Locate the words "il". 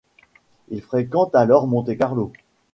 0.69-0.81